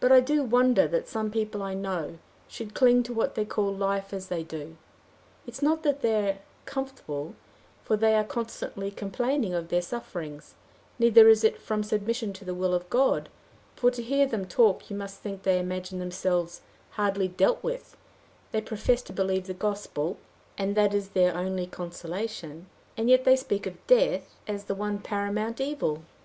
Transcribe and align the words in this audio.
But 0.00 0.10
I 0.10 0.18
do 0.18 0.42
wonder 0.42 0.88
that 0.88 1.06
some 1.06 1.30
people 1.30 1.62
I 1.62 1.74
know, 1.74 2.18
should 2.48 2.74
cling 2.74 3.04
to 3.04 3.12
what 3.14 3.36
they 3.36 3.44
call 3.44 3.72
life 3.72 4.12
as 4.12 4.26
they 4.26 4.42
do. 4.42 4.76
It 5.46 5.54
is 5.54 5.62
not 5.62 5.84
that 5.84 6.00
they 6.00 6.28
are 6.30 6.38
comfortable, 6.64 7.36
for 7.84 7.96
they 7.96 8.16
are 8.16 8.24
constantly 8.24 8.90
complaining 8.90 9.54
of 9.54 9.68
their 9.68 9.80
sufferings; 9.80 10.54
neither 10.98 11.28
is 11.28 11.44
it 11.44 11.62
from 11.62 11.84
submission 11.84 12.32
to 12.32 12.44
the 12.44 12.52
will 12.52 12.74
of 12.74 12.90
God, 12.90 13.28
for 13.76 13.92
to 13.92 14.02
hear 14.02 14.26
them 14.26 14.44
talk 14.44 14.90
you 14.90 14.96
must 14.96 15.20
think 15.20 15.44
they 15.44 15.60
imagine 15.60 16.00
themselves 16.00 16.62
hardly 16.90 17.28
dealt 17.28 17.62
with; 17.62 17.96
they 18.50 18.60
profess 18.60 19.02
to 19.02 19.12
believe 19.12 19.46
the 19.46 19.54
Gospel, 19.54 20.16
and 20.58 20.74
that 20.76 20.92
it 20.94 20.98
is 20.98 21.08
their 21.10 21.32
only 21.36 21.68
consolation; 21.68 22.66
and 22.96 23.08
yet 23.08 23.22
they 23.22 23.36
speak 23.36 23.66
of 23.68 23.86
death 23.86 24.34
as 24.48 24.64
the 24.64 24.74
one 24.74 24.98
paramount 24.98 25.60
evil. 25.60 26.02